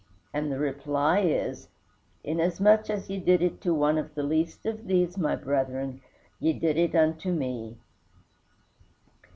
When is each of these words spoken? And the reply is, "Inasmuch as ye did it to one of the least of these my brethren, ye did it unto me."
And 0.33 0.51
the 0.51 0.57
reply 0.57 1.19
is, 1.19 1.67
"Inasmuch 2.23 2.89
as 2.89 3.07
ye 3.07 3.19
did 3.19 3.43
it 3.43 3.61
to 3.61 3.71
one 3.75 3.99
of 3.99 4.15
the 4.15 4.23
least 4.23 4.65
of 4.65 4.87
these 4.87 5.15
my 5.15 5.35
brethren, 5.35 6.01
ye 6.39 6.53
did 6.53 6.75
it 6.75 6.95
unto 6.95 7.31
me." 7.31 7.77